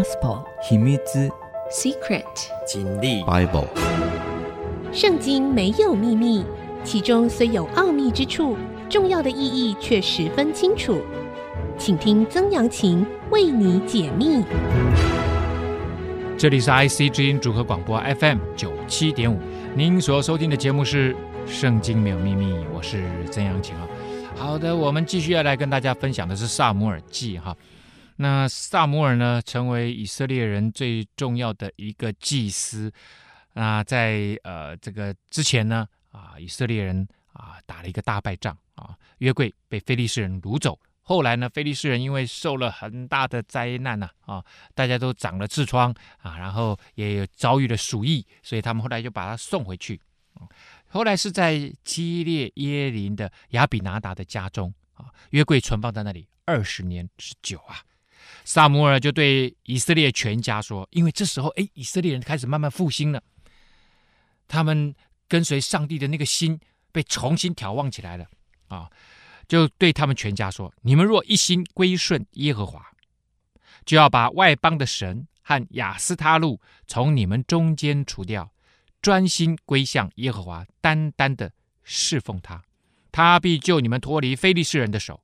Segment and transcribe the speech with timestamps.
[0.00, 1.30] Gospel 秘密之
[1.70, 2.24] Secret
[2.66, 3.66] 经历 Bible
[4.94, 6.42] 圣经没有秘密，
[6.82, 8.56] 其中虽有奥秘之处，
[8.88, 11.02] 重要的意义却十分清楚。
[11.76, 14.42] 请听曾阳晴为你解密。
[16.38, 19.38] 这里是 IC 之音组合广播 FM 九七点五，
[19.74, 21.12] 您所收听的节目是
[21.46, 23.86] 《圣经没有秘密》，我是曾阳晴啊。
[24.34, 27.54] 好的，我们继续要来跟大家分享的是《撒母耳记》哈。
[28.22, 32.92] 那撒摩尔呢，成为以色列人最重要的一个祭司。
[33.54, 40.78] 那在呃这个之前呢，啊，以色列人啊打了一个大败仗啊，约柜被非利士人掳走。
[41.00, 44.44] 后来呢，非利士人因为受了很大的灾难呐，啊，
[44.74, 49.98] 大家都长了痔疮啊，然后也有遭遇了鼠疫，所以他们后来就把他送回去。
[50.88, 57.80] 后来是在基列耶林的亚比拿达的家中啊，约柜存放在那里二十年之久啊。
[58.44, 63.22] 撒母耳就对以色列全家说：“因为这时候，哎，以色列人开始慢慢复兴了，
[64.48, 64.94] 他们
[65.28, 66.58] 跟随上帝的那个心
[66.90, 68.26] 被重新眺望起来了
[68.68, 68.90] 啊！
[69.46, 72.84] 就对他们全家说：你们若一心归顺耶和华，
[73.84, 78.50] 就要把外邦的神和亚斯他录从你们中间除掉，
[79.02, 81.52] 专心归向耶和华，单单的
[81.84, 82.62] 侍奉他，
[83.12, 85.20] 他必救你们脱离非利士人的手。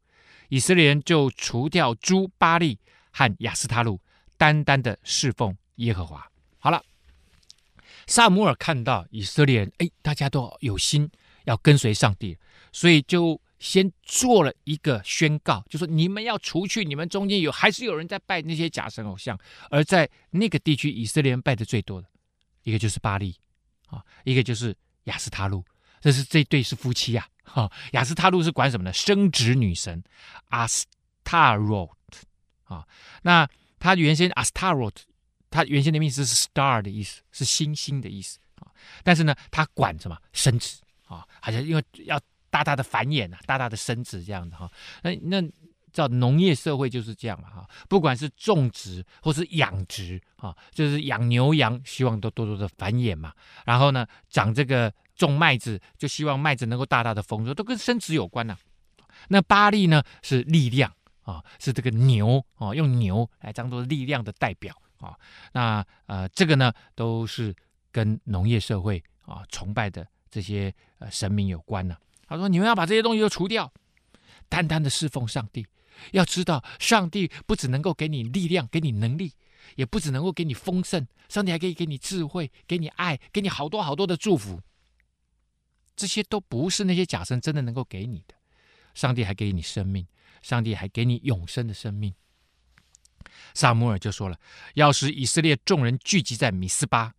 [0.49, 2.79] 以色列人就除掉诸巴利。”
[3.17, 3.98] 和亚斯他路，
[4.36, 6.31] 单单的侍奉耶和华。
[6.59, 6.84] 好了，
[8.06, 11.11] 撒母耳看到以色列人，哎，大家都有心
[11.44, 12.37] 要跟随上帝，
[12.72, 19.39] 所以就先做了一个宣告，就说你们要除去你们中间有还是有人在拜那些假神偶像，
[19.70, 22.09] 而在那个地区，以色列人拜的最多的
[22.64, 23.34] 一个就是巴力
[23.87, 25.64] 啊，一个就是亚斯他路，
[26.03, 27.27] 这是这对是夫妻呀。
[27.44, 28.92] 哈，亚斯他路是管什么呢？
[28.92, 30.05] 生殖女神
[30.50, 30.84] 阿斯
[31.25, 31.96] 塔罗。
[32.67, 32.86] 啊，
[33.22, 34.95] 那它原先 Astarot，
[35.50, 38.70] 它原先的意思是 star 的意思，是星星的意思啊。
[39.03, 41.27] 但是呢，它管什么生殖啊？
[41.41, 44.71] 好像因为要大大的繁衍啊，大大的生殖这样的哈。
[45.03, 45.43] 那那
[45.93, 47.69] 叫农业社会就是这样嘛哈。
[47.88, 53.32] 不管是种植或是养殖啊，就是养牛羊，希望都多多的繁衍嘛。
[53.65, 58.55] 然后呢，长这个种麦子，就希望麦子能够大大的丰收，都跟生殖有关呐、
[58.99, 59.06] 啊。
[59.28, 60.93] 那巴利呢，是力量。
[61.26, 65.19] 啊，是这个牛啊，用牛来当做力量的代表啊。
[65.53, 67.54] 那呃，这个呢，都是
[67.91, 71.97] 跟农业社会啊崇拜的这些呃神明有关呢。
[72.28, 73.72] 他说：“你们要把这些东西都除掉，
[74.48, 75.66] 单单的侍奉上帝。
[76.12, 79.32] 要知道，上帝不只能够给你力量，给你能力，
[79.76, 84.60] 也不只能够给你丰盛，上帝还可以给你智慧，给你爱，给你好多好多的祝福。
[85.97, 88.34] 这些都不是那些假神真的能够给你的。
[88.94, 90.06] 上帝还给你生命。”
[90.47, 92.15] 上帝还给你永生的生命。
[93.53, 94.39] 撒母耳就说了
[94.75, 97.12] ：“要使以色列众人聚集在米斯巴，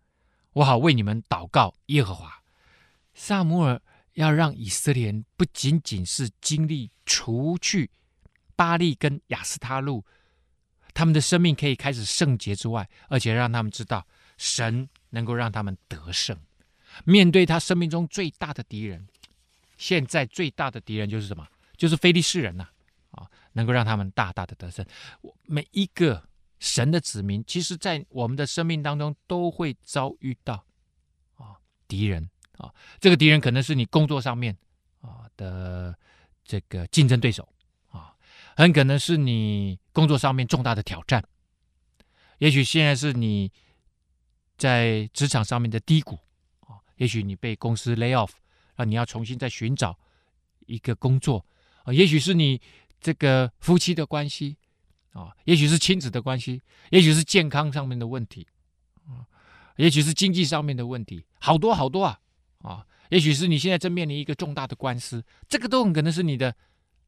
[0.54, 2.42] 我好为你们祷告耶和华。”
[3.14, 3.82] 撒母耳
[4.14, 7.92] 要让以色列人不仅仅是经历除去
[8.56, 10.06] 巴力跟亚斯他录，
[10.94, 16.40] 他们的生命可以开始圣洁之外，而且让他们知道神能够让他们得胜，
[17.04, 19.06] 面对他生命中最大的敌人。
[19.78, 21.46] 现在最大的敌人就是什么？
[21.76, 22.70] 就是非利士人呐、
[23.58, 24.86] 能够让他们大大的得胜。
[25.22, 26.24] 我每一个
[26.60, 30.64] 神的子民，其实，在我们的生命当中，都会遭遇到
[31.36, 31.58] 啊
[31.88, 32.72] 敌人啊。
[33.00, 34.56] 这个敌人可能是你工作上面
[35.02, 35.98] 啊的
[36.46, 37.50] 这个竞争对手
[37.90, 38.14] 啊，
[38.56, 41.24] 很可能是你工作上面重大的挑战。
[42.38, 43.52] 也许现在是你
[44.56, 46.20] 在职场上面的低谷
[46.60, 48.34] 啊，也许你被公司 lay off，
[48.76, 49.98] 啊，你要重新再寻找
[50.68, 51.44] 一个工作
[51.86, 52.62] 啊，也许是你。
[53.00, 54.58] 这个夫妻的关系
[55.14, 58.48] 啊，也许是亲子的关系，也许是健康上面的问题
[59.06, 59.26] 啊，
[59.78, 62.20] 也许是经济上面的问题，好多好多啊
[62.60, 62.86] 啊！
[63.10, 66.54] 也许是你现在正面临一个重大的官司，这个都很可能是你的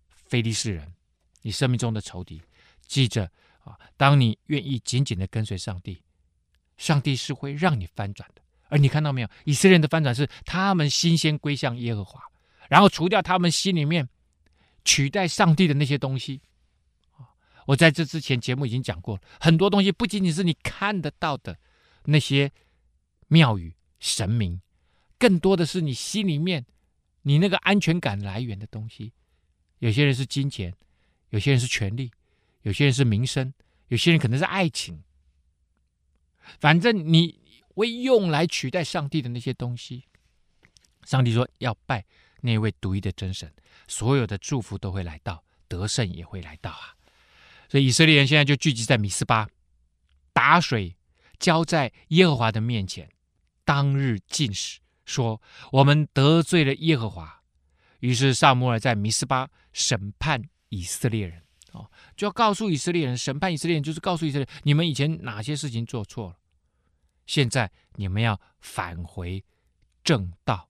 [0.07, 0.93] 非利士人，
[1.41, 2.41] 你生命中的仇敌。
[2.87, 3.29] 记着
[3.63, 6.01] 啊，当你愿意紧紧的跟随上帝，
[6.77, 8.41] 上帝是会让你翻转的。
[8.69, 12.21] 而你看到没有，以色列人的翻转是他们心先归向耶和华，
[12.69, 14.07] 然后除掉他们心里面。
[14.85, 16.41] 取代上帝的那些东西，
[17.65, 21.57] 我在这之前节目已经讲过了，很多东西不仅仅是你看得到的
[22.05, 22.51] 那些
[23.27, 24.61] 庙宇神明，
[25.17, 26.65] 更多的是你心里面
[27.21, 29.13] 你那个安全感来源的东西。
[29.79, 30.73] 有些人是金钱，
[31.29, 32.11] 有些人是权力，
[32.63, 33.53] 有些人是名声，
[33.87, 35.03] 有些人可能是爱情。
[36.59, 37.39] 反正你
[37.75, 40.05] 为用来取代上帝的那些东西，
[41.03, 42.03] 上帝说要拜。
[42.41, 43.53] 那位独一的真神，
[43.87, 46.95] 所有的祝福都会来到，得胜也会来到啊！
[47.69, 49.47] 所以以色列人现在就聚集在米斯巴，
[50.33, 50.95] 打水
[51.37, 53.09] 浇在耶和华的面前，
[53.63, 55.41] 当日进食，说
[55.71, 57.41] 我们得罪了耶和华。
[57.99, 61.43] 于是撒母耳在米斯巴审判以色列人，
[61.73, 66.37] 哦，就要告诉以色列人，审判以色列人就是告诉以色列，你们以前哪些事情做错了，
[67.27, 69.43] 现在你们要返回
[70.01, 70.68] 正道，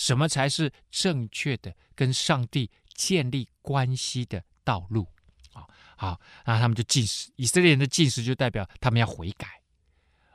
[0.00, 5.06] 什么才是正确的跟上帝建立关系的道路？
[5.52, 9.46] 啊，好，那他们就禁食，以色列人的禁食就代表他们要悔改，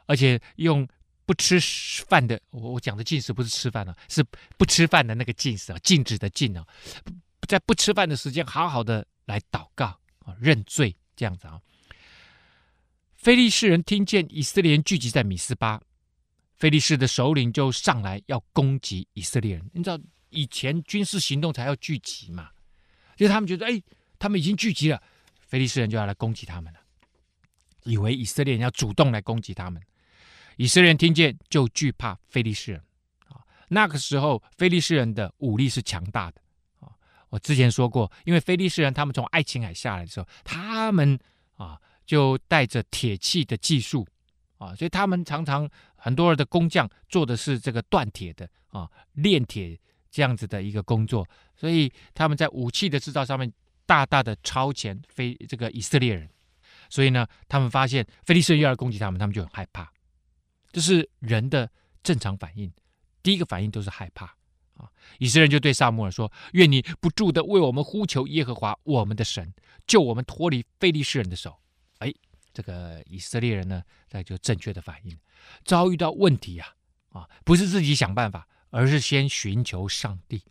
[0.05, 0.87] 而且用。
[1.27, 1.59] 不吃
[2.07, 4.23] 饭的，我我讲的禁食不是吃饭啊，是
[4.59, 6.63] 不吃饭的那个禁食啊，禁止的禁啊，
[7.47, 9.87] 在不吃饭的时间，好好的来祷告
[10.19, 11.59] 啊，认罪这样子啊。
[13.15, 15.81] 非利士人听见以色列人聚集在米斯巴，
[16.55, 19.69] 非利士的首领就上来要攻击以色列人。
[19.73, 19.99] 你知道
[20.29, 22.49] 以前军事行动才要聚集嘛，
[23.15, 23.81] 就他们觉得哎，
[24.17, 25.01] 他们已经聚集了，
[25.39, 26.79] 非利士人就要来攻击他们了，
[27.83, 29.81] 以为以色列人要主动来攻击他们。
[30.57, 32.81] 以色列人听见就惧怕非利士人
[33.27, 33.43] 啊。
[33.67, 36.41] 那个时候，非利士人的武力是强大的
[36.79, 36.87] 啊。
[37.29, 41.19] 我之前说过，因为非利士人他们从爱琴海下来的时候，他们
[41.55, 44.07] 啊就带着铁器的技术
[44.57, 49.79] 啊，所以他们常常很多人的工匠做的是这个锻铁的啊，炼铁
[50.09, 53.51] 这样子的一个工作，所以他们在武器的制造上面
[53.85, 56.29] 大大的超前非这个以色列人。
[56.89, 59.91] 所以呢，他们发现非利士人又要攻击他们，他们就很害怕。
[60.71, 61.69] 这是人的
[62.03, 62.71] 正常反应，
[63.23, 64.25] 第一个反应都是害怕
[64.75, 64.89] 啊！
[65.17, 69.53] 以色列人就对撒母耳说：“愿你不住的为我们呼求耶和华我们的神，
[69.87, 71.57] 救我们脱离非利士人的手。”
[72.55, 75.15] 这个以色列人呢，那就正确的反应。
[75.65, 76.73] 遭遇到问题呀，
[77.11, 80.41] 啊，不是自己想办法，而是先寻求上帝。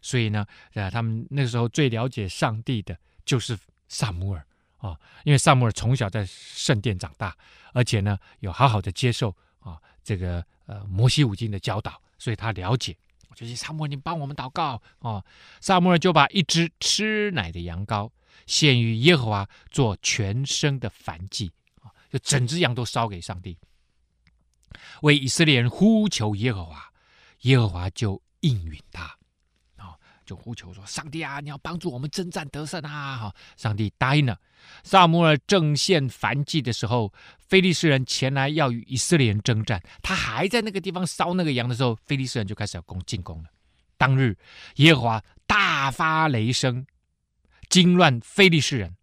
[0.00, 3.58] 所以呢，啊，他们那时候最了解上帝的就是
[3.88, 4.46] 撒母耳
[4.78, 7.36] 啊，因为撒母耳从小在圣殿长大，
[7.74, 9.36] 而且呢，有好好的接受。
[9.58, 12.96] 啊，这个呃，摩西五经的教导，所以他了解。
[13.36, 15.24] 就是撒母耳，你帮我们祷告啊！
[15.60, 18.10] 撒母耳就把一只吃奶的羊羔
[18.46, 21.50] 献于耶和华，做全身的燔祭
[21.82, 23.56] 啊，就整只羊都烧给上帝，
[25.02, 26.92] 为以色列人呼求耶和华，
[27.42, 29.04] 耶和华就应允他
[29.76, 29.96] 啊。
[30.26, 34.38] 就呼求说：“上帝啊，你要帮助我们征战得胜啊！”好，上帝答应了。
[34.84, 37.12] 撒母耳正献燔祭的时候，
[37.48, 39.82] 非利士人前来要与以色列人征战。
[40.02, 43.48] 他还在那个地方烧那个羊的时候，非利士人就开始要攻进攻了。
[43.96, 44.38] 当日，
[44.76, 46.86] 耶和华大发雷声，
[47.70, 48.94] 惊乱非利士人，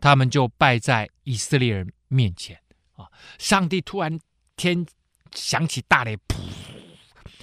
[0.00, 2.60] 他们就败在以色列人面前。
[2.94, 3.06] 啊！
[3.38, 4.18] 上帝突然
[4.56, 4.86] 天
[5.32, 6.38] 响起大雷，噗！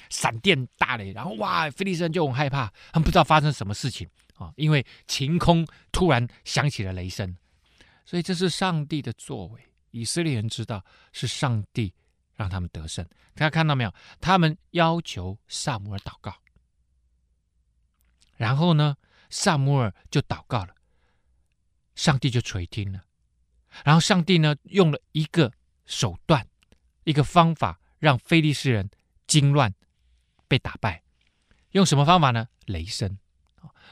[0.09, 7.37] 闪电大雷，然后哇，非利士人就很害怕，他们不知道发生什么事情啊，因为晴空突然响起了雷声，
[8.03, 9.61] 所以这是上帝的作为。
[9.91, 11.93] 以色列人知道是上帝
[12.33, 13.05] 让他们得胜，
[13.35, 13.93] 大家看到没有？
[14.19, 16.33] 他们要求撒母耳祷告，
[18.37, 18.97] 然后呢，
[19.33, 20.75] 撒母耳就祷告了，
[21.95, 23.01] 上帝就垂听了，
[23.83, 25.51] 然后上帝呢用了一个
[25.85, 26.47] 手段，
[27.03, 28.89] 一个方法，让非利士人
[29.25, 29.73] 惊乱。
[30.45, 31.01] 被打败，
[31.71, 32.47] 用什么方法呢？
[32.67, 33.17] 雷声，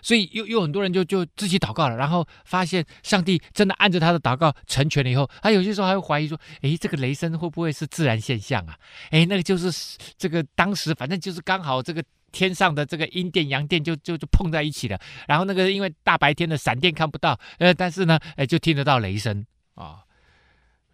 [0.04, 8.78] 所以有有很多人就就自己祷告了，然后发现上帝真的按着他的祷告成全了以后，他有些时候还会怀疑说：诶，这个雷声会不会是自然现象啊？
[9.10, 19.46] 诶，那个就是这个当时反正就是刚好这个天上的这个阴电阳电就就就碰在一起了，然后那个因为大白天的闪电看不到，呃，但是呢，哎，就听得到雷声
[19.76, 20.04] 啊。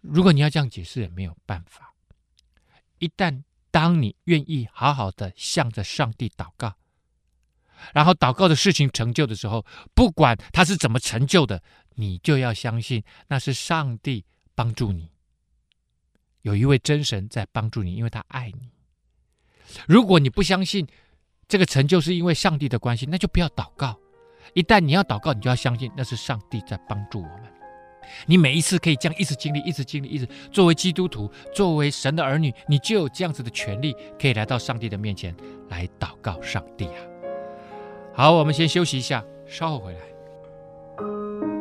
[0.00, 1.94] 如果你要这样解释也没有办法，
[2.98, 3.42] 一旦。
[3.70, 6.74] 当你愿意好好的向着上帝祷告，
[7.92, 9.64] 然后祷告的事情成就的时候，
[9.94, 11.62] 不管他是怎么成就的，
[11.96, 15.12] 你就要相信那是上帝帮助你，
[16.40, 18.70] 有一位真神在帮助你，因为他爱你。
[19.86, 20.86] 如果你不相信
[21.48, 23.96] 这个成就是因为上帝的关系，那就不要祷告。
[24.52, 27.44] 一旦你要祷告，你就要相信那是上帝在帮助我们。
[28.26, 35.34] 你每一次可以这样一直经历，一直经历，一直作为基督徒，作为神的儿女，你就有这样子的权利，可以来到上帝的面前
[35.68, 37.00] 来祷告上帝啊。
[38.14, 41.57] 好，我们先休息一下，稍后回来。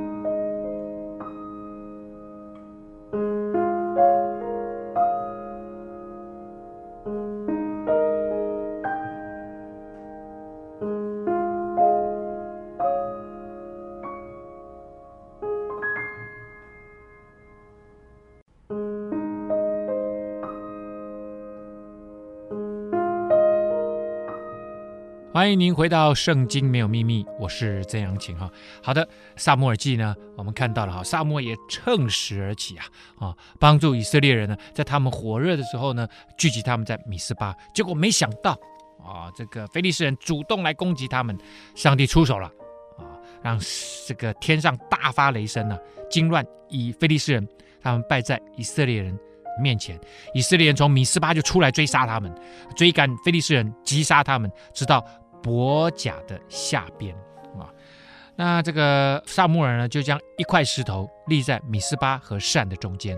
[25.37, 28.49] 欢迎您回到《圣经没有秘密》，我是曾阳晴哈。
[28.81, 32.85] 好的，萨摩尔记呢，我们看到了哈，萨摩也乘势而起啊
[33.19, 36.07] 啊，帮助以色列人呢，在他们火热的时候呢，
[36.39, 37.53] 聚集他们在米斯巴。
[37.71, 38.53] 结果没想到
[38.99, 41.37] 啊，这个非利士人主动来攻击他们，
[41.75, 42.47] 上帝出手了
[42.97, 43.05] 啊，
[43.43, 43.59] 让
[44.07, 45.77] 这个天上大发雷声呢，
[46.09, 47.47] 惊乱以非利士人，
[47.79, 49.15] 他们败在以色列人
[49.61, 49.99] 面前。
[50.33, 52.33] 以色列人从米斯巴就出来追杀他们，
[52.75, 55.05] 追赶非利士人，击杀他们，直到。
[55.41, 57.15] 伯甲的下边
[57.59, 57.73] 啊，
[58.35, 63.17] 那这个撒母耳呢，就将一块石头立在米斯巴和善的中间，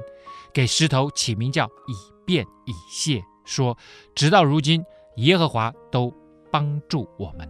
[0.53, 1.93] 给石头起名叫以
[2.25, 3.77] 便以谢，说：
[4.15, 4.83] 直到如今，
[5.17, 6.13] 耶和华都
[6.51, 7.49] 帮助我们。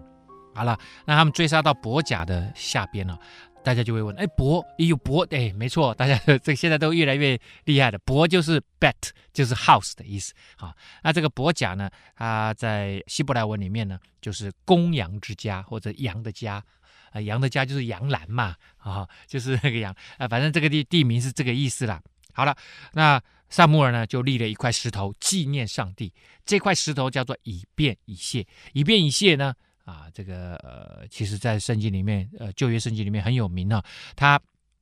[0.56, 3.18] 好了，那他们追杀到伯甲的下边了，
[3.64, 5.28] 大家就会问：哎，伯，有伯？
[5.32, 8.00] 哎，没错，大家这现在都越来越厉害了。
[8.00, 10.34] 伯就是 bet，就是 house 的意思。
[10.58, 16.64] 好，那这个伯甲呢，它在希伯来文里面呢，就是公羊之家或者羊的家。
[17.12, 22.00] 啊，羊的家就是羊栏嘛，啊，就是那个羊啊，反正这个地地名是这个意思啦。
[22.34, 22.56] 好了，
[22.94, 26.14] 那撒母耳呢，就立了一块石头纪念上帝，
[26.46, 28.46] 这块石头叫做以便以谢。
[28.74, 29.56] 以便以谢呢？
[29.90, 33.84] 啊，这个呃，其实，在圣经里面，呃，旧约圣经里面很有名啊。
[34.16, 34.40] 它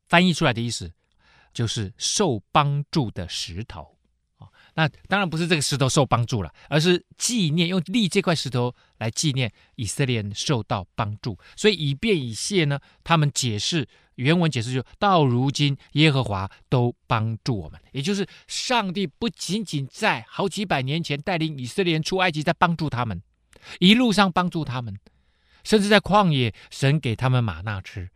[0.10, 0.92] 翻译出来的意思
[1.54, 3.98] 就是受帮助的石头
[4.36, 4.50] 啊。
[4.74, 11.40] 那当然不是这个石头受帮助了，而是纪念用立这块石头来纪念以色列人受到帮助。
[11.56, 23.22] 所以以便以谢呢，他们解释原文解释就到如今耶和华都帮助我们，也就是上帝不仅仅在好几百年前带领以色列人出埃及，在帮助他们。
[23.80, 24.98] 一路上帮助他们，
[25.64, 28.10] 甚至在旷野，神给他们吗哪吃，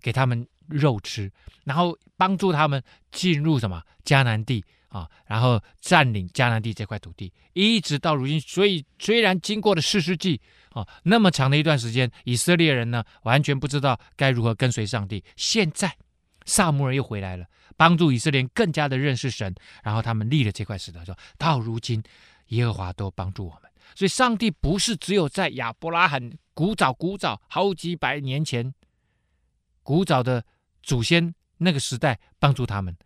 [0.00, 1.30] 给他们肉吃，
[1.64, 8.40] 然后帮助他们进入什么迦南地啊，然后占领迦南地这块土地，一直到如今。
[8.40, 15.22] 所以虽然经过了四世纪啊那么长的一段时间，以色列人呢完全不知道该如何跟随上帝。
[15.36, 15.96] 现在
[16.44, 22.02] 萨摩尔又回来了，帮助以色列人更加的认识神，然后他们立了这块石头，说到如今
[22.48, 23.70] 耶和华都帮助我们。
[23.94, 28.74] 所以，上帝不是只有在亚伯拉罕古早古早好几百年前，
[29.82, 30.44] 古早的
[30.82, 32.96] 祖先那个时代帮助他们，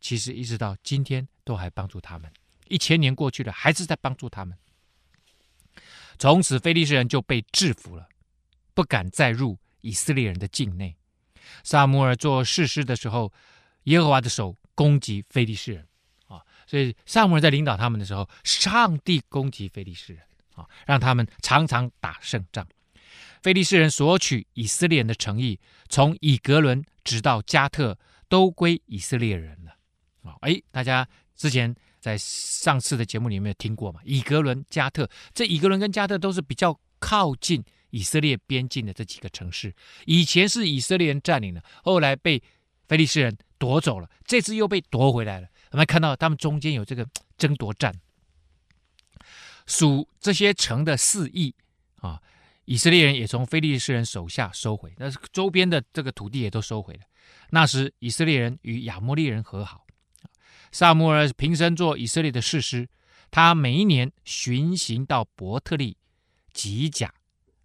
[0.00, 2.30] 其实一直到今天都还帮助他们。
[2.68, 4.56] 一千年过去了，还是在帮助他们。
[6.18, 8.08] 从此，非利士人就被制服了，
[8.74, 10.96] 不敢再入以色列人的境内。
[11.64, 13.32] 撒母耳做士师的时候，
[13.84, 15.87] 耶和华的手攻击非利士人。
[16.68, 20.22] 所以撒母耳在领导他们的时候，上帝攻击非利士人
[20.54, 22.68] 啊，让他们常常打胜仗。
[23.42, 25.58] 非利士人索取以色列人的诚意，
[25.88, 27.96] 从以格伦直到加特，
[28.28, 29.76] 都归以色列人了。
[30.30, 34.00] 啊，哎，大家之前在上次的节目里面有听过嘛？
[34.04, 39.74] 以格伦、加特，这以格伦跟加特都是比较靠近以色列边境的这几个城市。
[40.04, 42.42] 以前是以色列人占领了，后来被
[42.88, 45.48] 非利士人夺走了，这次又被夺回来了。
[45.70, 47.06] 我们看到他们中间有这个
[47.36, 47.94] 争夺战，
[49.66, 51.54] 属这些城的四邑
[52.00, 52.20] 啊，
[52.64, 57.00] 以色列人也从非利士人手下收回，那周边的这个土地也都收回了。
[57.50, 59.86] 那时以色列人与亚摩利人和好。
[60.72, 62.88] 撒母耳平生做以色列的士师，
[63.30, 65.96] 他每一年巡行到伯特利、
[66.52, 67.12] 吉甲、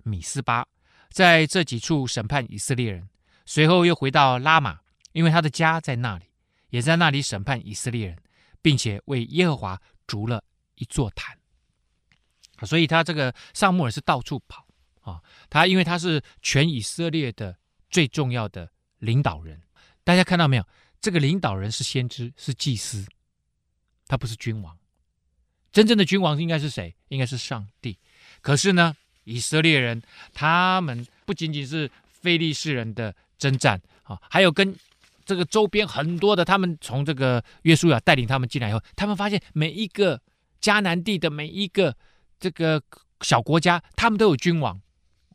[0.04, 0.66] 米斯巴，
[1.10, 3.10] 在这几处审判以色列人，
[3.46, 4.80] 随后又回到拉玛，
[5.12, 6.26] 因为他的家在那里。
[6.74, 8.18] 也在那里审判以色列人，
[8.60, 11.38] 并且为耶和华筑了一座坛。
[12.64, 14.66] 所以他这个撒母尔是到处跑
[15.02, 17.56] 啊，他因为他是全以色列的
[17.92, 19.62] 最重要的领导人。
[20.04, 20.68] 大家看到没有？
[21.00, 23.06] 这个领导人是先知，是祭司，
[24.08, 24.76] 他不是君王。
[25.72, 26.96] 真正的君王应该是谁？
[27.10, 28.00] 应该是上帝。
[28.42, 30.02] 可是呢，以色列人
[30.34, 34.76] 他们不仅仅是非利士人的征战啊，还有跟。
[35.26, 40.22] 这个周边很多的，他们从这个约书亚带领他们进来以后，他们发现每一个
[40.62, 41.96] 迦南地的每一个
[42.40, 42.82] 这个
[43.22, 44.80] 小国家，他们都有君王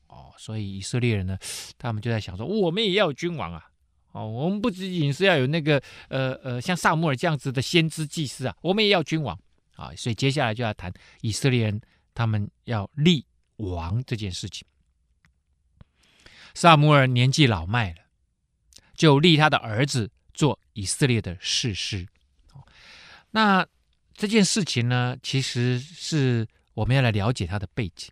[0.08, 1.38] 哦，所以以色列人呢，
[1.78, 3.70] 他们就在想说，我们也要有君王啊，
[4.12, 9.38] 哦，我们不仅仅是要有那个呃呃像撒母耳这样子的先知祭司啊，我们也要君王
[9.76, 10.92] 啊，所以接下来就要谈
[11.22, 11.80] 以色列人
[12.14, 13.24] 他们要立
[13.56, 14.66] 王这件事情。
[16.54, 18.07] 撒母耳年纪老迈了。
[18.98, 22.06] 就立他的儿子做以色列的士师。
[23.30, 23.64] 那
[24.12, 28.10] 这件事情呢，其实是我们要来了解他的背景。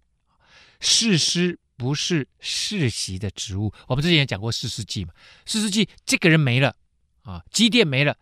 [0.78, 5.12] 士师不是世袭的职务，我们之前也讲过士师记嘛。
[5.44, 6.74] 士师记这个人没了
[7.22, 8.16] 啊，基甸没了，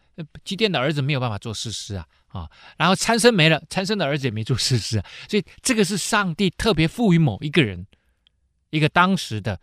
[0.44, 2.50] 基甸的儿子没有办法做士师啊啊。
[2.78, 5.06] 然后参孙没了，参孙的儿子也没做士师啊。
[5.28, 7.86] 所以这个是上帝特别赋予某一个人
[8.70, 9.60] 一个当时的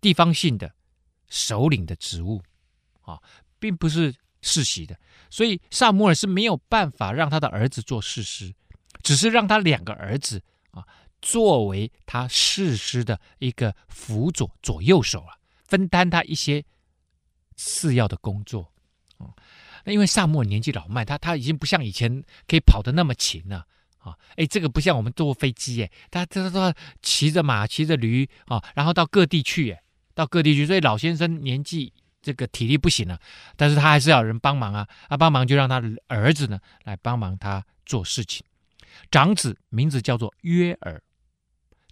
[0.00, 0.72] 地方性的
[1.30, 2.42] 首领的职务
[3.00, 3.18] 啊，
[3.58, 4.94] 并不是世袭的，
[5.30, 8.54] 所以萨摩尔是没有办法让他的儿子做士师，
[9.02, 10.84] 只是让他两个儿子啊
[11.22, 16.62] 作为他士师的一个辅佐左右手啊，分担他一些
[17.56, 18.70] 次要的工作
[19.16, 19.32] 啊。
[19.84, 23.66] 那因为萨摩尔年纪老迈，他他已经不像以前可以跑得那么勤了。
[23.98, 26.72] 啊，哎，这个不像我们坐飞机，哎，他这都
[27.02, 29.82] 骑着马、骑着驴啊，然后到各地去，哎，
[30.20, 30.66] 到各地去。
[30.66, 33.18] 所以老先生年纪这个体力不行了，
[33.56, 38.44] 但是他还是要人帮忙啊，他帮忙就让他儿子呢来帮忙他做事情。
[39.10, 41.02] 长子名字叫做约尔，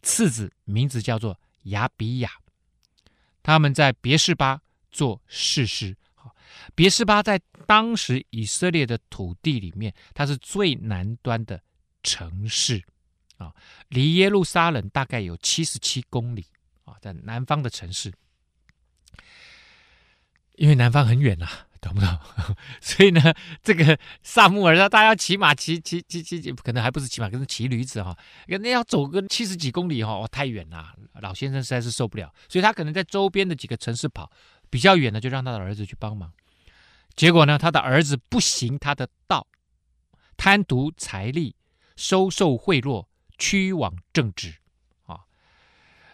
[0.03, 2.31] 次子名字叫做亚比亚，
[3.43, 5.97] 他们在别是巴做士师。
[6.75, 11.61] 别是巴在当时以色列的土地里面，它是最南端的。
[12.05, 12.83] 城市
[13.39, 13.53] 啊，
[13.89, 16.47] 离耶路撒冷大概有七十七公里
[16.88, 18.12] 啊，在南方的城市。
[20.57, 22.18] 因为南方很远呐、啊，懂不懂？
[22.83, 28.16] 所以呢，这个撒母耳他大家要骑马骑骑骑骑，可能还不是骑马，可能骑驴子哈，
[28.49, 34.30] 可能要走个七十几公里哈，哇，太远了，老先生实在是受不了，所以他可能在周边的几个城市跑，
[34.68, 36.33] 比较远的就让他的儿子去帮忙。
[37.14, 39.47] 结果呢，他的儿子不行他的道，
[40.37, 41.54] 贪图财利。
[42.00, 44.54] 收受贿赂，屈枉正直，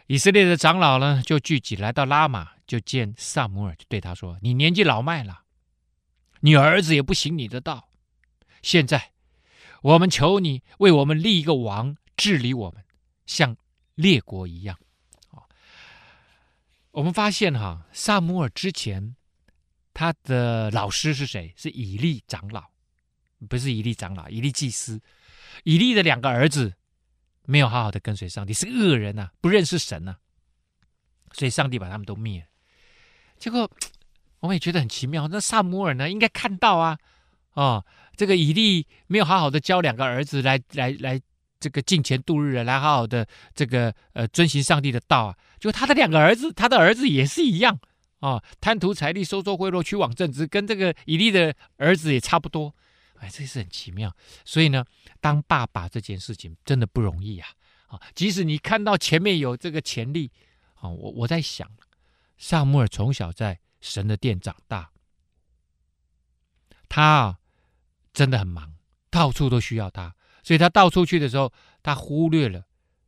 [0.07, 5.45] 以色列的长老呢，就聚集来到拉玛，就见撒母耳，就对他说：“你年纪老迈了，
[6.41, 7.89] 你儿子也不行你的道。
[8.61, 9.13] 现在，
[9.81, 12.85] 我们求你为我们立一个王治理我们，
[13.25, 13.57] 像
[13.95, 14.79] 列国一样。”
[15.33, 15.49] 啊！
[16.91, 19.17] 我们发现哈，撒母耳之前
[19.95, 21.55] 他的老师是谁？
[21.57, 22.65] 是以利长老，
[23.49, 25.01] 不是以利长老，以利祭司。
[25.63, 26.75] 以利的两个儿子
[27.47, 30.19] 没有好好的跟随上帝，是恶人呐、啊，不认识神呐、啊，
[31.33, 32.47] 所以上帝把他们都灭了。
[33.39, 33.71] 结果
[34.41, 36.99] 我们也觉得很奇妙，那撒母耳呢，应该看到啊，
[37.53, 37.85] 哦，
[38.17, 41.21] 这个以利没有好好的教两个儿子来来来
[41.61, 47.79] 这个敬虔度日，来好好的这个呃遵行上帝的道啊，就他的两个儿子，他的儿子也是一样、
[48.21, 52.75] 哦，贪图财利，收受贿赂，去往正直，跟这个以利的儿子也差不多。
[53.19, 54.15] 哎，这是很奇妙。
[54.45, 54.85] 所以呢，
[55.25, 57.49] 当爸爸这件事情真的不容易啊！
[57.87, 60.31] 啊，即使你看到前面有这个潜力，
[60.75, 61.67] 啊，我我在想，
[62.37, 64.91] 撒母耳从小在神的殿长大，
[66.91, 67.39] 他啊
[68.13, 68.75] 真的很忙，
[69.09, 71.51] 到处都需要他，所以他到处去的时候，
[71.83, 72.67] 他忽略了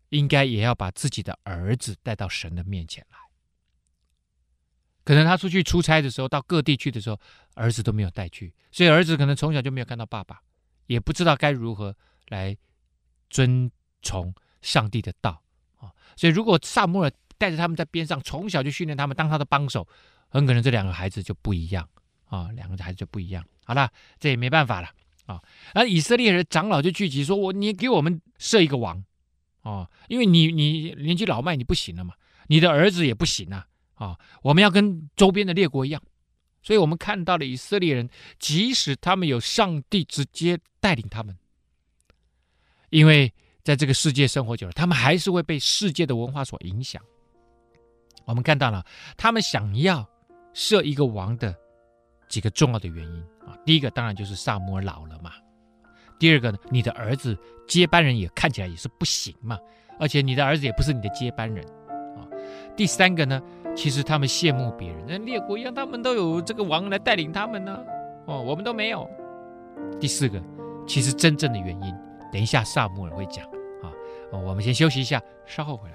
[0.08, 3.18] 应该也要把自己的儿子带到神的面前来。
[5.04, 7.20] 可能他出去出差的时候，到各地去的时候，
[7.52, 10.40] 儿子都没有带去，所以儿子可能从小就没有看到爸爸，
[10.86, 11.94] 也不知道该如何
[12.28, 12.56] 来
[13.30, 13.70] 遵
[14.02, 15.42] 从上帝的道
[15.78, 15.92] 啊。
[16.16, 19.86] 所以如果撒母耳带着他们在边上，从小就训练他们当他的帮手，
[20.28, 21.88] 很可能这两个孩子就不一样
[22.26, 23.44] 啊，两个孩子就不一样。
[23.64, 24.88] 好了，这也没办法了
[25.26, 25.42] 啊。
[25.74, 29.04] 而以色列人长老就聚集说：“我你给我们设一个王
[29.62, 32.14] 啊，因为你你年纪老迈，你不行了嘛，
[32.46, 36.02] 你的儿子也不行啊。”啊，我们要跟周边的列国一样，
[36.66, 41.38] 所以我们看到了以色列人，即使他们有上帝直接带领他们，
[42.90, 47.00] 因为在这个世界生活久了，他们还是会被世界的文化所影响。
[48.24, 48.84] 我们看到了
[49.16, 50.04] 他们想要
[50.54, 51.54] 设一个王的
[52.28, 55.34] 几个重要的原因啊，第一个当然就是撒母耳老了嘛，
[56.18, 59.56] 第二个呢，你的儿子接班人也看起来也是不行嘛，
[60.00, 61.64] 而且你的儿子也不是你的接班人
[62.16, 62.26] 啊，
[62.76, 63.40] 第三个呢。
[63.76, 67.78] 其实他们羡慕别人，那列国一样，他们都有这个王来带领他们呢、
[68.24, 69.08] 哦，我们都没有。
[70.00, 70.42] 第四个，
[70.86, 71.94] 其实真正的原因，
[72.32, 73.44] 等一下萨穆尔会讲
[73.82, 73.92] 啊。
[74.32, 75.94] 哦，我们先休息一下，稍后回来。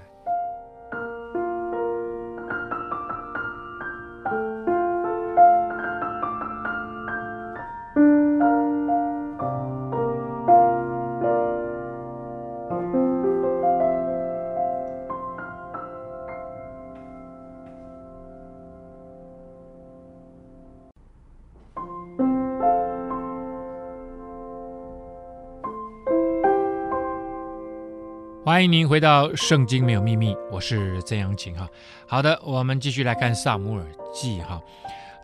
[28.52, 31.66] 欢迎您回到《圣经没有秘密》，我是曾阳晴哈。
[32.06, 34.60] 好的，我们继续来看《撒母耳记》哈。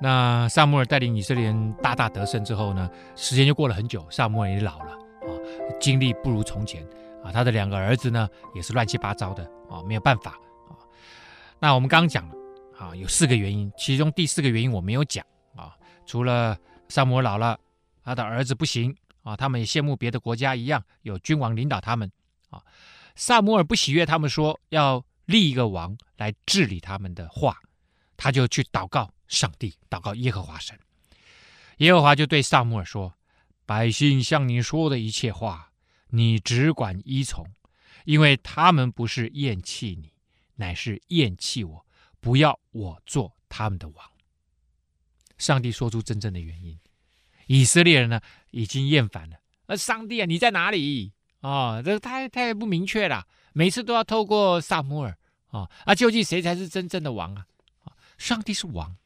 [0.00, 5.28] 那撒母耳带领以色列人大大得胜之后呢，时间就过了很久，撒母耳也老了啊，
[5.78, 6.82] 精力不如从前
[7.22, 7.30] 啊。
[7.30, 10.30] 他的两个儿子呢，也是乱七八糟的啊，没有办法
[10.66, 10.72] 啊。
[11.60, 12.34] 那我们刚讲了
[12.78, 15.22] 啊，有四个原因，其中第四个原因我没有讲
[15.54, 15.76] 啊。
[16.06, 16.56] 除了
[16.88, 17.60] 撒母耳老了，
[18.02, 22.10] 他的儿子不行啊，他们也羡慕别的国家一样，有君王领导他们
[22.48, 22.62] 啊。
[23.18, 27.58] 撒摩尔不喜悦他们说要立一个王来治理他们的话，
[28.16, 30.78] 他就去祷告上帝，祷告耶和华神。
[31.78, 33.12] 耶和华就对撒摩尔说
[33.66, 35.72] ：“百姓向你说的一切话，
[36.10, 37.44] 你只管依从，
[38.04, 40.12] 因为他们不是厌弃你，
[40.54, 41.84] 乃是厌弃我，
[42.20, 44.10] 不要我做他们的王。”
[45.38, 46.78] 上帝说出真正的原因，
[47.48, 48.20] 以色列人呢
[48.52, 49.38] 已经厌烦了。
[49.66, 51.12] 而上帝啊，你在哪里？
[51.40, 55.16] 哦，这太太不明确了，每次都要透过撒母耳
[55.48, 57.46] 啊，啊，究竟谁才是真正的王啊？
[58.16, 58.96] 上帝是王。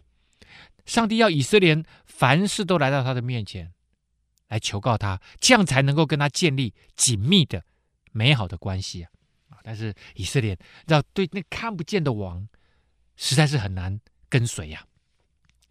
[0.84, 3.72] 上帝要以色列凡事都来到他的面前，
[4.48, 7.62] 来求告他，这样才能够跟他建立紧密的、
[8.10, 9.04] 美好的关系
[9.48, 9.58] 啊！
[9.62, 12.48] 但是以色列要对那看不见的王，
[13.16, 14.84] 实在是很难跟随呀。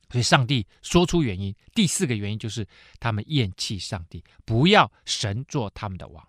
[0.10, 2.65] 所以上帝说出原因，第四个原因就是
[3.00, 6.26] 他们厌弃上帝，不要神做他们的王。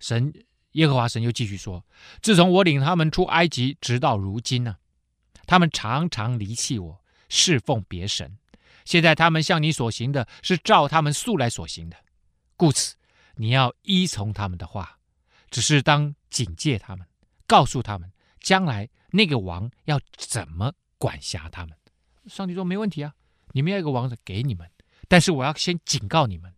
[0.00, 0.34] 神
[0.72, 1.84] 耶和华神又继续说：
[2.20, 4.76] 自从我领他们出埃及，直到如今呢，
[5.46, 7.00] 他们常常离弃我。
[7.32, 8.38] 侍奉别神，
[8.84, 11.96] 现在他们向你所行的是照他们素来所行的，
[12.56, 12.96] 故此
[13.36, 14.98] 你要依从他们的话，
[15.48, 17.06] 只是当警戒他们，
[17.46, 18.10] 告诉他们
[18.40, 21.78] 将来那个王要怎么管辖他们。
[22.26, 23.14] 上帝说没问题啊，
[23.52, 24.68] 你们要一个王子给你们，
[25.06, 26.52] 但是我要先警告你们，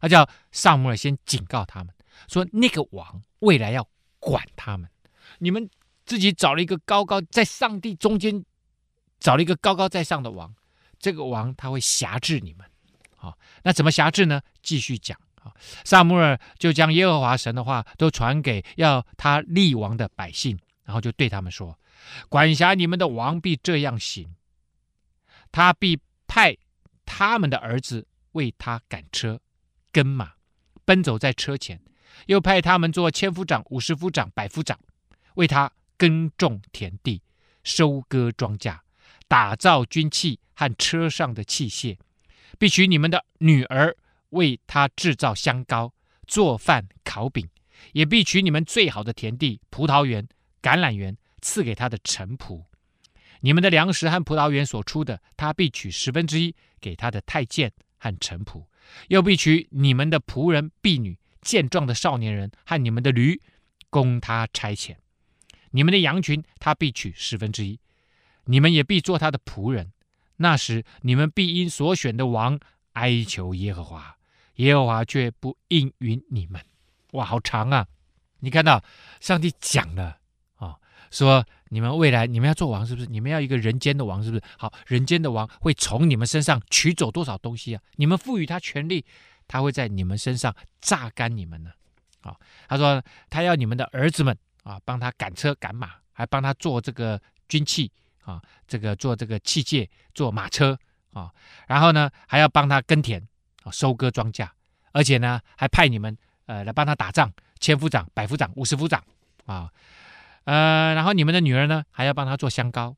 [0.00, 1.94] 他叫撒母耳先警告他们
[2.28, 4.88] 说那个王未来要管他们，
[5.38, 5.68] 你们
[6.04, 8.44] 自己找了一个高高在上帝中间。
[9.18, 10.54] 找了一个高高在上的王，
[10.98, 12.66] 这个王他会辖制你们，
[13.16, 14.42] 好，那怎么辖制呢？
[14.62, 15.50] 继续讲啊，
[15.84, 21.76] 撒母耳就将耶和华神的话都传给要他立王的百姓，然后就对他们说：
[22.28, 24.36] 管辖你们的王必这样行，
[25.50, 26.54] 他必派
[27.06, 29.40] 他们的儿子为他赶车、
[29.90, 30.34] 跟马，
[30.84, 31.80] 奔走在车前，
[32.26, 34.78] 又派他们做千夫长、五十夫长、百夫长，
[35.34, 37.22] 为他耕种田地、
[37.62, 38.78] 收割庄稼。
[39.28, 41.98] 打造军器和车上的器械，
[42.58, 43.96] 必许你们的女儿
[44.30, 45.92] 为他制造香膏、
[46.28, 47.48] 做饭、烤饼，
[47.92, 50.28] 也必许你们最好的田地、葡萄园、
[50.62, 52.62] 橄榄园赐给他的臣仆。
[53.40, 58.64] 你们的粮食和葡萄园所出的，他必取十分之一给他的太监和臣仆，
[59.08, 63.40] 又必取你们的仆人、婢女、健壮的少年人和你们的驴，
[63.90, 64.96] 供他差遣。
[65.70, 67.78] 你们的羊群，他必取十分之一。
[68.44, 69.92] 你们也必做他的仆人，
[70.36, 72.58] 那时你们必因所选的王
[72.92, 74.16] 哀求耶和华，
[74.54, 76.64] 耶和华却不应允你们。
[77.12, 77.86] 哇，好长啊！
[78.40, 78.82] 你看到
[79.20, 80.18] 上帝讲了
[80.56, 80.76] 啊、
[81.10, 83.06] 说你们未来你们要做王，是不是？
[83.08, 84.42] 你们要一个人间的王，是不是？
[84.58, 87.82] 好，人间的王会从你们身上取走多少东西啊？
[87.96, 89.04] 你们赋予他权力，
[89.48, 91.70] 他会在你们身上榨干你们呢。
[92.20, 92.36] 啊、
[92.68, 97.90] 他说他要你们的儿子们啊，帮他赶车赶马，还帮他做这个军器。
[98.26, 100.76] 啊，这个做这个器械，做马车
[101.12, 101.30] 啊，
[101.68, 103.24] 然后呢还要帮他耕田
[103.62, 104.48] 啊，收割庄稼，
[104.90, 109.00] 而且呢还派你们呃来帮他打仗，千夫长、百夫长、五十夫长
[109.44, 109.70] 啊，
[110.42, 112.96] 呃，然后你们的女儿呢还要帮他做香膏，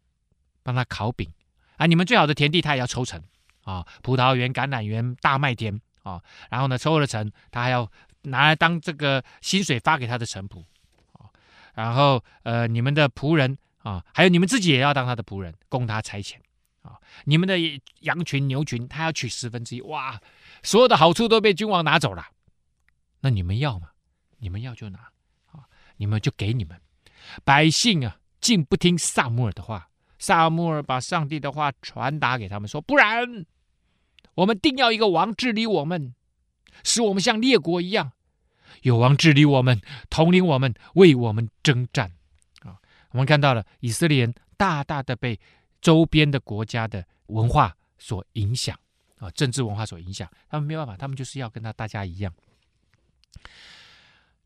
[0.63, 1.31] 帮他烤饼
[1.77, 3.23] 啊，你们最好的田地他也要抽成
[3.65, 7.91] 啊，葡萄园、橄榄园、大麦田啊，然后呢抽了成，他还要
[8.23, 10.65] 拿来当这个薪水发给他的臣仆
[11.13, 11.31] 啊，
[11.75, 13.59] 然后呃你们的仆人。
[13.85, 16.35] 啊，还有你们自己也要当他的仆人，供他差遣
[16.83, 16.99] 啊！
[17.25, 17.57] 你们的
[18.01, 20.21] 羊群、牛群，他要取十分之一，哇！
[20.65, 22.27] 所有的好处都被君王拿走了，
[23.21, 23.91] 那你们要吗？
[24.39, 24.99] 你们要就拿
[25.53, 25.65] 啊！
[25.97, 26.79] 你们就给你们。
[27.45, 29.89] 百姓啊，竟不听撒母耳的话。
[30.19, 33.47] 撒母耳把上帝的话传达给他们，说：不然，
[34.39, 36.15] 我们定要一个王治理我们，
[36.85, 38.13] 使我们像列国一样，
[38.83, 42.13] 有王治理我们，统领我们，为我们征战。
[42.61, 42.79] 啊
[43.11, 45.41] 我们看到了以色列人大大的被
[45.81, 48.79] 周边的国家的文化所影响
[49.17, 52.33] 啊，政治文化所影响，他们没有办法，他们就是要跟他大家一样。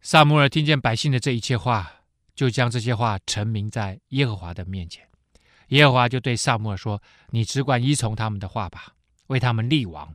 [0.00, 2.00] 撒母耳听见百姓的这一切话，
[2.34, 5.06] 就将这些话陈明在耶和华的面前。
[5.68, 8.94] 耶和华就对撒母耳说：“你只管依从他们的话吧，
[9.28, 10.14] 为他们立王。”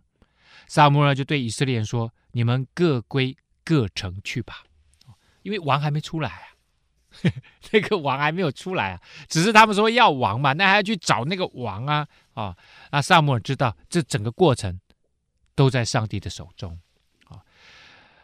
[0.67, 4.63] 撒母耳就对以色列人说：“你们各归各城去吧，
[5.43, 6.43] 因为王还没出来啊。
[7.71, 12.55] ”那个王还没有出来啊，只是他们说要王嘛，那还要去找那个王啊啊！
[12.91, 14.79] 那撒母耳知道这整个过程
[15.55, 16.79] 都在上帝的手中
[17.25, 17.41] 啊。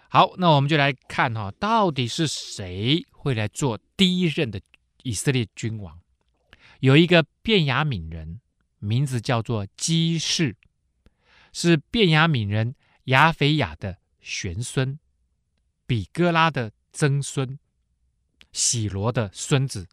[0.10, 4.62] 好，那我们就来看哈，到底是谁会来做第一任的
[5.04, 6.00] 以色列君王？
[6.82, 8.41] 有一个便雅悯人，
[8.80, 10.56] 名字叫做基士，
[11.54, 15.00] 是便雅悯人亚斐亚的玄孙，
[15.88, 17.58] 比哥拉的曾孙。
[18.52, 19.88] 喜罗的孙子，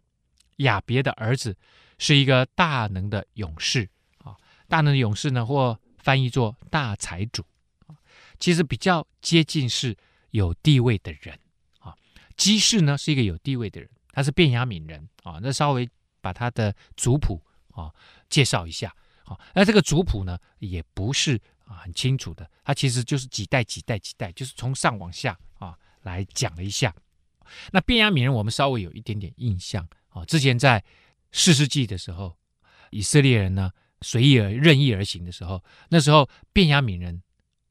[0.57, 1.57] 亚别的儿子
[1.97, 4.37] 是一个大能的勇士啊，
[4.69, 7.43] 大能的勇士呢，或翻译作大财主
[7.87, 7.97] 啊，
[8.39, 9.97] 其实比较接近是
[10.33, 11.39] 有地位的人
[11.79, 11.97] 啊。
[12.37, 15.39] 基士呢是一个有地位的人，他是便雅悯人啊。
[15.41, 15.89] 那稍微
[16.21, 17.91] 把他的族谱啊
[18.29, 18.95] 介绍一下
[19.31, 26.93] 啊，那这个族谱呢也不是啊很清楚的，它其实就是几代几代几代，就是从上往下啊来讲了一下。
[27.71, 30.25] 那便雅悯人，我们稍微有一点点印象啊。
[30.25, 30.83] 之前在
[31.31, 32.37] 四世纪的时候，
[32.91, 37.23] 以色列人呢随意而任意而行的时候，那时候便雅悯人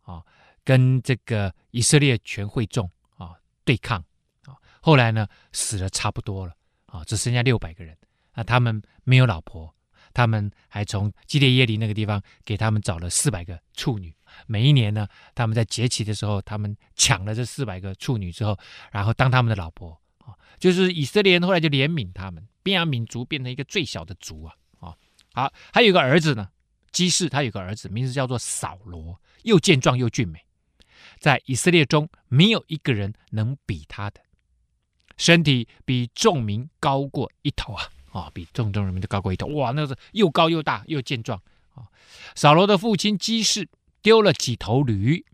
[0.04, 0.24] 啊
[0.64, 4.00] 跟这个以色列全会众啊对抗
[4.46, 6.54] 啊，后来呢死了差不多了
[6.86, 7.98] 啊，只剩下六百个人。
[8.34, 9.76] 那他们没有老婆，
[10.20, 14.14] 他们还从基列耶里那个地方给他们找了四百个处女。
[14.48, 18.60] 每一年呢，他们在节期的时候，他们抢了这四百个处女之后，
[18.92, 19.98] 然后当他们的老婆。
[20.18, 24.54] 啊，就是以色列人后来就怜悯他们，便雅悯族变成一个最小的族啊。
[24.82, 24.94] 啊，
[25.34, 26.50] 好，还有一个儿子呢，
[26.92, 30.44] 基士他有个儿子，名字叫做扫罗，又健壮又俊美，
[31.18, 34.20] 在以色列中没有一个人能比他的，
[35.16, 37.88] 身体比众民高过一头啊。
[38.12, 41.42] 啊，比众众人民都高过一头，哇，那是又高又大又健壮
[41.76, 41.88] 啊，
[42.36, 43.68] 扫罗的父亲基士。
[44.02, 45.26] 丢了几头驴，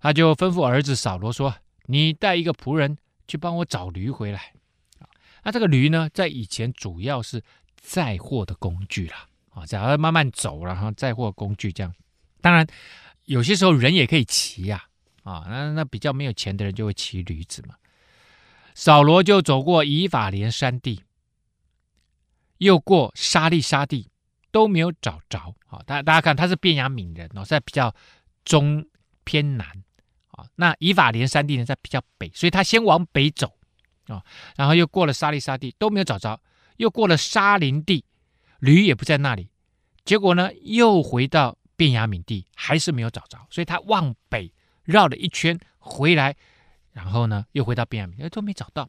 [0.00, 1.54] 他就吩咐儿子扫罗说
[1.84, 2.96] ：“你带一个仆人
[3.28, 4.54] 去帮我找驴回来。”
[5.00, 5.04] 啊，
[5.42, 7.42] 那这个驴呢，在以前主要是
[7.76, 9.26] 载货的工具啦。
[9.50, 11.94] 啊，只要慢慢走，然后载货工具这样。
[12.40, 12.66] 当然，
[13.26, 14.82] 有些时候人也可以骑呀。
[15.22, 17.74] 啊，那那比较没有钱的人就会骑驴子嘛。
[18.74, 21.02] 扫罗就走过以法莲山地，
[22.58, 24.10] 又过沙利沙地。
[24.54, 25.82] 都没有找着啊！
[25.84, 27.92] 大大家看，他是便雅敏人哦，在比较
[28.44, 28.86] 中
[29.24, 29.66] 偏南
[30.28, 30.46] 啊。
[30.54, 33.58] 那以法莲山地呢，在比较北，所以他先往北走
[34.06, 34.22] 啊，
[34.54, 36.40] 然后又过了沙利沙地，都没有找着，
[36.76, 38.04] 又过了沙林地，
[38.60, 39.50] 驴也不在那里。
[40.04, 46.36] 结果呢，又回到便雅敏地，还是没有找着，所以他往北绕了一圈回来，
[46.92, 48.88] 然后呢，又回到便雅悯，都没找到。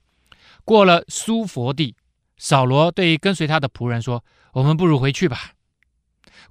[0.63, 1.95] 过了苏佛地，
[2.38, 5.54] 扫罗对跟随他的仆人说：“我们不如回去吧。”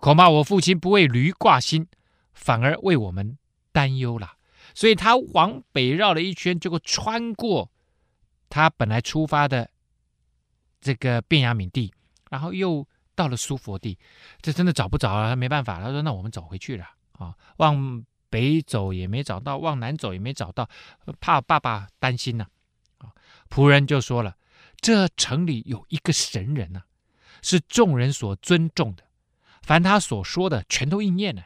[0.01, 1.87] 恐怕我父亲不为驴挂心，
[2.33, 3.39] 反而为我们
[3.73, 4.35] 担忧了。
[4.75, 7.71] 所以他往北绕了一圈，结果穿过
[8.49, 9.71] 他本来出发的
[10.81, 11.93] 这个便雅悯地，
[12.31, 13.99] 然后又到了苏弗地。
[14.41, 15.81] 这真的找不着了，他没办法。
[15.81, 20.69] 他说：“那我们走回去了啊，往北走也没找到，往南走也没找到，
[21.21, 22.47] 怕爸爸担心呢。”
[22.99, 23.13] 啊，
[23.49, 24.37] 仆人就说了
[24.85, 26.83] ：“这城里有一个神人呐，
[27.41, 29.03] 是众人所尊重的。”
[29.65, 31.43] 凡他所说的全都应验了，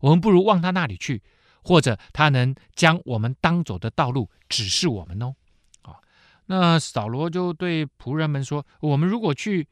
[0.00, 1.22] 我们不如往他那里去，
[1.62, 5.34] 或者他能将我们当走的道路指示我们哦。
[5.80, 5.96] 啊，
[6.44, 9.66] 那扫罗就对仆人们说：“我们如果去，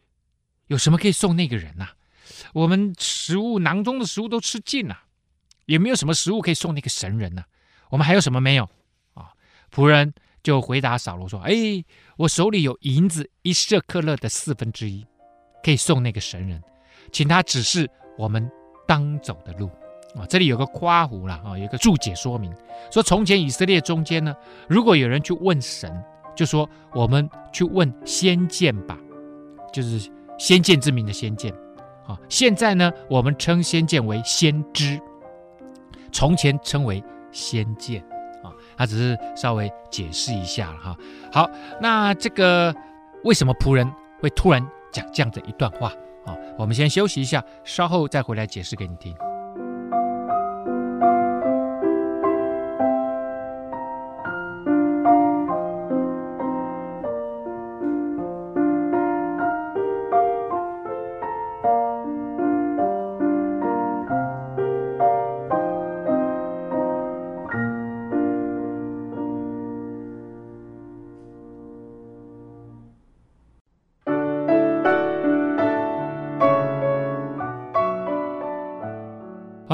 [0.69, 1.89] 有什么可以送那个人呐？
[2.55, 5.03] 我们食物囊中的食物都吃尽了，
[5.67, 7.45] 也没有什么食物可以送那个神人呐。
[7.91, 8.67] 我们还有什么没有？”
[9.13, 9.33] 啊，
[9.71, 11.53] 仆人就回答扫罗说：“哎，
[12.17, 15.07] 我手里有银子一舍客勒的四分之一，
[15.63, 16.63] 可以送那个神人。”
[17.13, 18.51] 请他指示我们
[18.87, 19.67] 当走的路
[20.15, 20.25] 啊！
[20.29, 22.53] 这里有个夸胡了啊，有个注解说明
[22.91, 24.35] 说：从前以色列中间呢，
[24.69, 25.93] 如果有人去问神，
[26.35, 28.99] 就说我们去问先见吧，
[29.73, 31.53] 就是先见之明的先见
[32.07, 32.19] 啊。
[32.29, 34.99] 现在呢，我们称先见为先知，
[36.13, 38.03] 从前称为先见。
[38.83, 40.97] 他只是稍微解释一下了哈。
[41.33, 41.49] 好，
[41.81, 42.75] 那这个
[43.23, 43.89] 为什么仆人
[44.21, 45.93] 会突然讲这样的一段话？
[46.27, 49.15] 啊，我们先休息一下，稍后再回来解释给你听。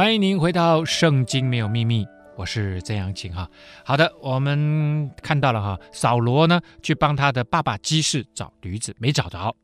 [0.08, 2.02] 欢迎您回到《圣经没有秘密》，
[2.34, 3.46] 我是曾阳晴哈。
[3.84, 9.54] 好的，我们看到了哈，扫罗呢去帮他的爸爸基士找驴子，没找着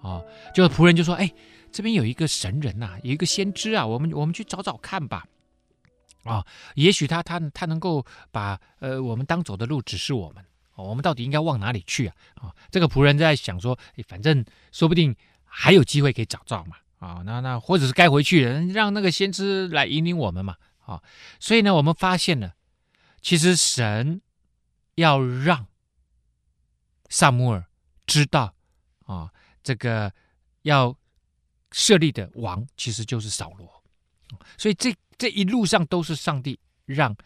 [0.00, 0.22] 啊，
[0.54, 1.28] 就仆人就说：“哎，
[1.72, 5.24] 这边有一个神人呐、啊，有一个先知啊，我们我们去找找看吧。
[6.22, 10.44] 啊，也许他他他能够把呃我们当走的路指示我们，
[10.76, 12.14] 我们到底应该往哪里去啊？
[12.36, 13.76] 啊，这个仆人在想说，
[14.06, 20.56] 反正说不定还有机会可以找到嘛。”啊、那那或者是该回去了，让那个先知来引领我们嘛。
[20.78, 21.02] 啊、
[21.38, 22.54] 所以呢，我们发现了，
[23.20, 24.20] 其实神
[24.96, 25.66] 要让
[27.08, 27.64] 撒母耳
[28.06, 28.54] 知道
[29.06, 29.30] 啊、
[29.62, 30.12] 这个
[30.62, 30.96] 要
[31.72, 33.82] 设立的王其实就是扫罗，
[34.58, 37.16] 所以这这一路上都是上帝让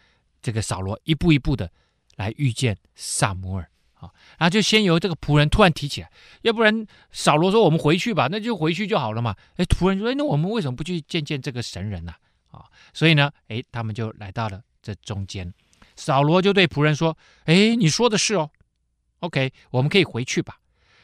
[0.40, 1.70] 这个扫罗一步一步的
[2.16, 3.70] 来遇见撒母耳
[4.04, 6.10] 啊，然后就先由这个仆人突然提起来，
[6.42, 9.34] 要不然扫罗说我们回去吧，那就回去就好了嘛。
[9.56, 12.12] 哎，仆人说，哎，那我们为什么不去见见这个神人呢？
[12.50, 15.52] 啊，所以呢，哎，他们就来到了这中间，
[15.96, 18.50] 扫罗就对仆人说，哎，你说的是哦
[19.20, 20.58] ，OK，我们可以回去吧。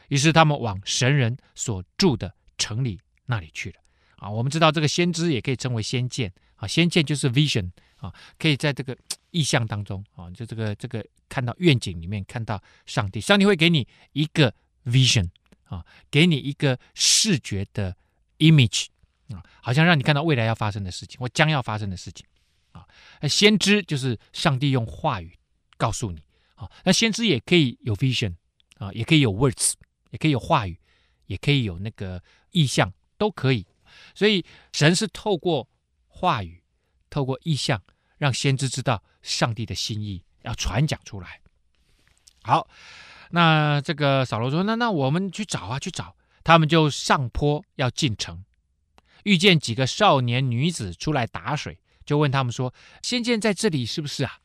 [0.09, 3.75] 于是他们往神人所住的城里那里去了。
[4.17, 8.95] 啊，我们知道这个先知也可以称为先见啊，先见就是 vision 啊，可以在这个
[9.31, 14.53] 意象当中啊，就这个这个看到愿景里面看到上帝，上帝会给你一个
[14.85, 15.29] vision
[15.63, 17.95] 啊，给你一个视觉的
[18.39, 18.87] image
[19.29, 22.25] 啊，好像让你看到未来要发生的事情或将要发生的事情
[22.71, 22.87] 啊。
[23.21, 25.37] 那先知就是上帝用话语
[25.77, 26.21] 告诉你
[26.55, 28.35] 啊，那先知也可以有 vision
[28.77, 29.73] 啊，也可以有 words。
[30.11, 30.77] 也可以有话语，
[31.27, 33.65] 也可以有那个意象，都可以。
[34.13, 35.69] 所以神是透过
[36.09, 36.61] 话语，
[37.09, 37.81] 透过意象，
[38.17, 41.41] 让先知知道上帝的心意，要传讲出来。
[42.43, 42.67] 好，
[43.29, 48.43] 那这个扫罗说：“那那我们去找啊，去找。”他们就上坡要进城，
[49.25, 54.39] 遇见几个少年女子出来打水，就问他们说：“仙剑在这里是不是啊？”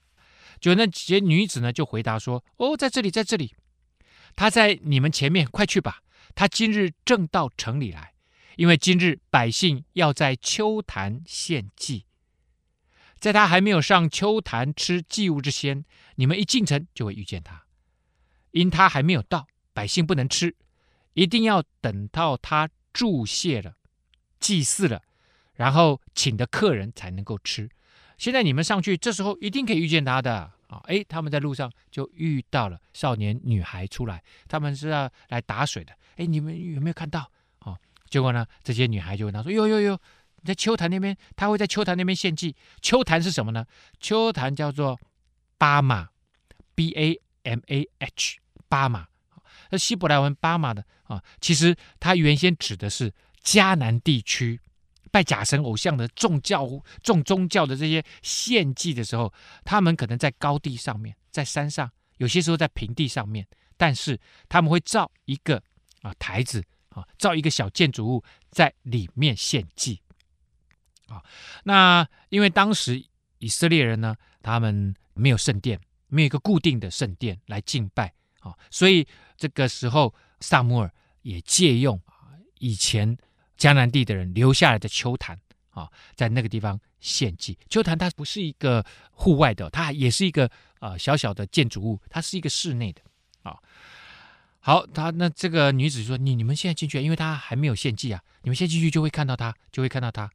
[0.60, 3.54] 就那几个女子呢，就回答说：“哦，在这里，在这里。”
[4.36, 6.02] 他在你们前面，快去吧！
[6.34, 8.12] 他今日正到城里来，
[8.56, 12.04] 因为今日百姓要在秋坛献祭，
[13.18, 15.84] 在他还没有上秋坛吃祭物之前，
[16.16, 17.64] 你们一进城就会遇见他，
[18.52, 20.54] 因他还没有到，百姓不能吃，
[21.14, 23.74] 一定要等到他祝谢了、
[24.38, 25.02] 祭祀了，
[25.54, 27.68] 然后请的客人才能够吃。
[28.18, 30.52] 现在你们上去，这时候一定可以遇见他的。
[30.66, 35.92] 啊，哎，他们在路上就遇到了少年女孩出来，他们是要来打水的。
[36.16, 37.30] 哎，你们有没有看到？
[37.60, 37.78] 哦，
[38.10, 40.00] 结果呢，这些女孩就问他说：“哟哟哟，
[40.46, 42.54] 在秋坛那边，他会在秋坛那边献祭。
[42.80, 43.66] 秋坛是什么呢？
[44.00, 44.98] 秋坛叫做
[45.58, 46.08] 巴马
[46.74, 49.08] ，B A M A H，巴马。
[49.70, 54.60] 那希伯来文巴马的啊，其实它原先指的是迦南地区。”
[55.12, 56.68] 拜假神偶像的众教、
[57.02, 59.32] 众宗教的这些献祭的时候，
[59.64, 63.46] 他们可能在高地上面，在山上，有些时候在平地上面，
[63.78, 65.62] 但是他们会造一个
[66.02, 70.02] 啊台子啊，造一个小建筑物在里面献祭
[71.08, 71.22] 啊。
[71.64, 73.04] 那因为当时
[73.38, 80.92] 以色列人呢，他们没有圣殿，没有一个固定的圣殿来敬拜啊，所以这个时候撒母耳
[81.22, 83.16] 也借用啊以前。
[83.58, 85.40] 迦南地的人留下来的邱坛
[85.70, 87.58] 啊，在那个地方献祭。
[87.70, 93.00] 邱坛它不是一个户外的，它也是一个、呃、小小的建筑物，它是一个室内的
[93.44, 93.56] 啊。
[94.60, 100.30] 好，他那这个女子说：“你你们现在进去，因为他还没有献祭啊，你们先进去就会看到他，就会看到他。”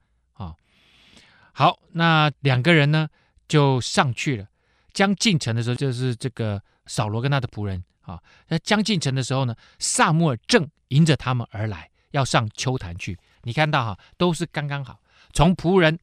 [1.53, 3.07] 好，那两个人呢
[3.47, 4.47] 就上去了。
[4.93, 8.21] 将进城的时候，就是这个扫罗跟他的仆人啊。
[8.47, 11.89] 那将进城的时候呢，撒母耳正迎着他们而来。
[12.11, 14.99] 要上秋坛去，你看到哈，都是刚刚好。
[15.31, 15.97] 从仆人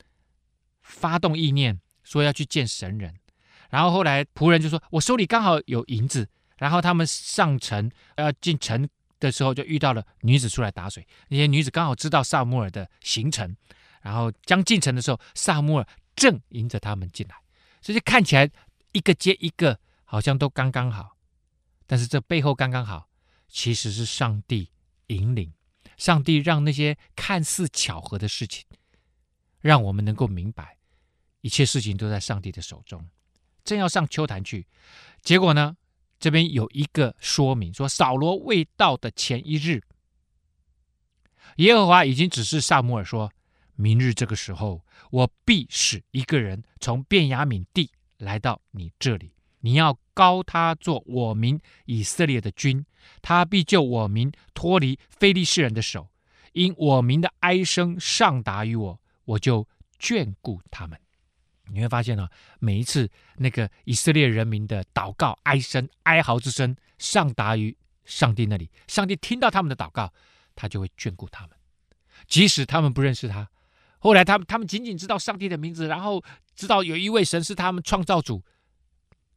[0.81, 3.15] 发动意念说要去见神人，
[3.69, 8.89] 然后后来仆人就说：“我手里刚好有银子。”然后他们上城要进城
[9.21, 11.07] 的时候，就遇到了女子出来打水。
[11.29, 13.55] 那些女子刚好知道撒母耳的行程，
[14.03, 17.37] 然后将进城的时候，撒母耳正迎着他们进来，
[17.81, 18.51] 所以看起来
[18.93, 21.17] 一个接一个，好像都刚刚好。
[21.87, 23.09] 但是这背后刚刚好，
[23.49, 24.71] 其实是上帝
[25.07, 25.53] 引领。
[25.97, 28.65] 上帝让那些看似巧合的事情，
[29.61, 30.79] 让我们能够明白，
[31.41, 33.05] 一切事情都在上帝的手中。
[33.65, 34.69] 正要上秋坛去，
[35.23, 35.77] 结果呢，
[36.21, 39.83] 这边有一个说明说，扫罗未到的前一日，
[41.57, 43.33] 耶和华已经指示撒母耳说
[43.81, 52.85] ：“明日这个时候，我必使一个人从便雅悯地来到你这里。”你要膏他做我民以色列的君，
[53.23, 56.09] 他必救我民脱离非利士人的手。
[56.53, 59.67] 因我民的哀声上达于我，我就
[60.01, 60.99] 眷顾他们。
[61.71, 62.31] 你会发现啊，
[62.61, 70.13] 每一次那个以色列人民的祷告、哀声、哀嚎之声上达于上帝那里，上帝听到他们的祷告，
[70.55, 71.57] 他就会眷顾他们。
[72.27, 73.51] 即使他们不认识他，
[73.99, 76.23] 后来他们他们仅仅知道上帝的名字，然后
[76.55, 78.43] 知道有一位神是他们创造主。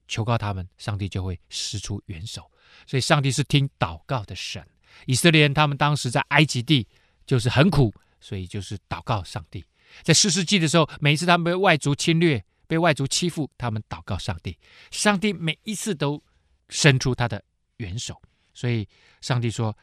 [0.07, 2.51] 求告他们，上帝就会施出援手。
[2.86, 4.66] 所以，上帝是听祷告的神。
[5.05, 6.86] 以色列人他们当时在埃及地
[7.26, 9.64] 就是很苦，所以就是祷告上帝。
[10.03, 14.57] 在士师记的时候，每一次他们被外族侵略、被外族欺负，他们祷告上帝，
[14.89, 16.22] 上帝每一次都
[16.68, 17.41] 伸出他的
[17.78, 18.22] 援手。
[18.53, 18.86] 所以，
[19.22, 19.78] 上帝说：“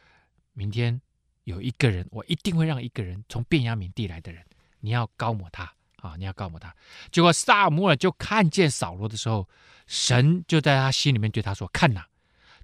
[0.53, 1.01] 明天
[1.45, 4.45] 有一个人，我一定会让一个人从便雅悯地来的人，
[4.79, 6.75] 你要高抹他啊，你要高抹他。
[7.11, 9.47] 结果撒母耳就看见扫罗的时候，
[9.87, 12.07] 神就在他心里面对他说：“看哪，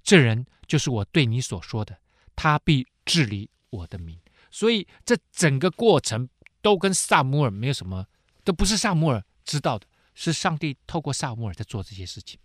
[0.02, 1.98] 这人就是我对你所说的，
[2.34, 4.18] 他必治理我的民。”
[4.50, 6.28] 所以这整个过程
[6.62, 8.06] 都跟撒母耳没有什么，
[8.42, 12.38] 都不是撒母耳知道的，是上帝透过撒母耳在做这些事情。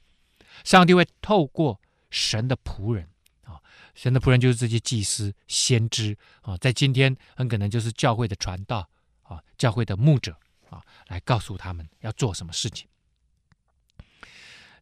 [0.65, 3.07] 上帝会透过神的仆人
[3.45, 3.61] 啊，
[3.95, 8.89] 神的仆人就是这些祭司、先知啊，在今天很可能就是教会的传道
[9.33, 10.35] 啊，教会的牧者
[10.69, 12.87] 啊，来告诉他们要做什么事情。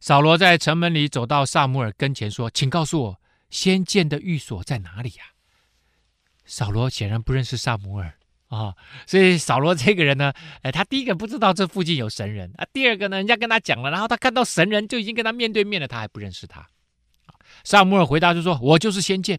[0.00, 3.20] 扫罗在城门里走到撒母耳跟前说：“请告诉我，
[3.50, 5.24] 先见的寓所在哪里呀？”
[6.46, 8.14] 扫罗显然不认识撒母耳。
[8.48, 8.74] 啊、
[9.06, 10.32] 所以扫罗这个人呢，
[10.62, 16.66] 哎，他第一个不知道这附近有神人啊，第二个呢，人家跟他讲了，然后他看到神人就已经跟他面对面了，他还不认识他。
[17.62, 19.38] 撒母耳回答就说：“我就是先见，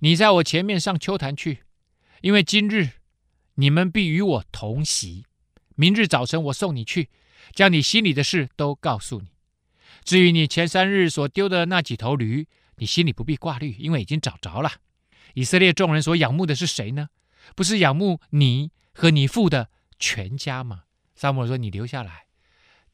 [0.00, 1.62] 你在我前面上丘坛去，
[2.20, 2.90] 因为今日
[3.54, 5.24] 你们必与我同席，
[5.76, 7.10] 明日早晨我送你去，
[7.52, 9.28] 将你心里的事都告诉你。
[10.04, 12.46] 至于你前三日所丢的那几头驴，
[12.76, 14.72] 你心里不必挂虑，因为已经找着了。
[15.34, 17.08] 以色列众人所仰慕的是谁呢？”
[17.54, 20.84] 不是仰慕你和你父的全家吗？
[21.14, 22.24] 撒母耳说：“你留下来，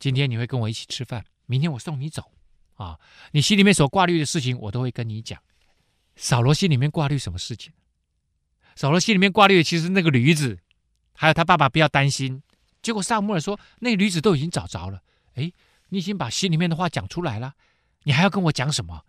[0.00, 2.32] 今天你会跟我一起吃饭，明天我送你走。
[2.74, 2.98] 啊，
[3.30, 5.40] 你心里面所挂虑的事情，我都会跟你讲。”
[6.16, 7.72] 扫罗心里面挂虑什么事情？
[8.76, 10.58] 扫罗心里面挂虑的其实那个驴子，
[11.14, 12.42] 还有他爸爸不要担心。
[12.82, 15.02] 结果撒母耳说：“那驴子都已经找着了。”
[15.36, 15.52] 哎，
[15.90, 17.54] 你已经把心里面的话讲出来了，
[18.04, 19.04] 你还要跟我讲什么？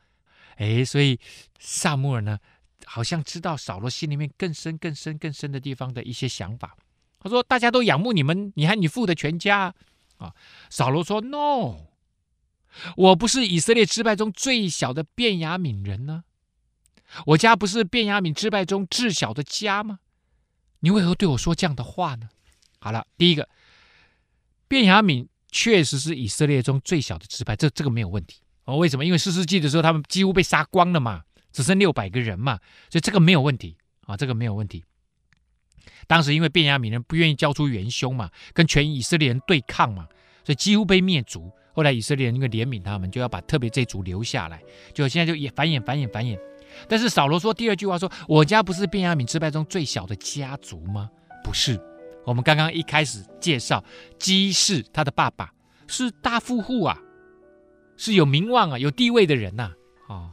[0.57, 1.20] 哎，所以
[1.59, 2.39] 撒母耳呢？
[2.86, 6.76] 好像知道扫罗心里面更深、更深、更深的地方的一些想法。
[7.20, 9.74] 他说：“大家都仰慕你们，你和你父的全家。”
[10.18, 10.34] 啊，
[10.70, 11.88] 扫罗说：“No，
[12.97, 16.24] 我不是以色列支派中最小的便雅悯人呢？
[17.26, 19.99] 我家不是便雅悯支派中至小的家吗？
[20.80, 22.30] 你为何对我说这样的话呢？”
[22.80, 23.47] 好了，第一个，
[24.68, 28.41] 便雅悯确实是以色列中最小的支派，这这个没有问题。
[28.66, 29.05] 哦，为什么？
[29.05, 31.24] 因为四世纪的时候，他们几乎被杀光了嘛。
[31.53, 32.57] 只剩六百个人嘛，
[32.89, 34.86] 所以这个没有问题啊，这个没有问题。
[36.07, 40.07] 当时因为便雅悯人不愿意交出元凶嘛，跟全以色列人对抗嘛，
[40.45, 41.51] 所以几乎被灭族。
[41.74, 46.39] 后来以色列人因为怜悯他们，就要把特别这族留下来，就现在就也繁衍繁衍繁衍。
[46.88, 51.09] 但是扫罗说第二句话说：“我家不是便雅悯支派中最小的家族吗？”
[51.43, 51.80] 不是，
[52.26, 53.84] 我们刚刚一开始介绍
[54.19, 55.51] 基士他的爸爸
[55.88, 56.97] 是大富户啊，
[57.97, 59.72] 是有名望啊、有地位的人呐、
[60.07, 60.09] 啊。
[60.09, 60.32] 哦，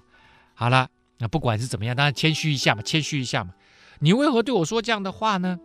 [0.55, 0.89] 好了。
[1.21, 3.53] 那不管是怎么样，当然谦虚一下嘛，谦虚一下嘛。
[3.99, 5.59] 你为何对我说这样的话呢？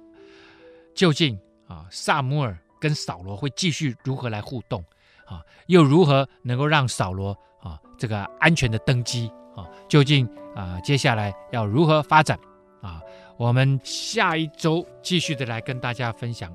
[0.96, 4.84] 究竟啊，撒母耳跟扫罗会继续如何来互动
[5.28, 5.42] 啊？
[5.68, 9.68] 又如何能够让扫罗啊这个安全的登基啊？
[9.88, 12.38] 究竟啊接下来要如何发展
[12.82, 13.02] 啊？
[13.38, 16.52] 我们下一周继续的来跟大家分享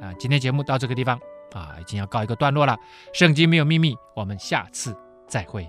[0.00, 0.12] 啊。
[0.18, 1.18] 今天节目到这个地方
[1.52, 2.76] 啊，已经要告一个段落了。
[3.12, 4.96] 圣经没有秘密，我们下次
[5.26, 5.68] 再会。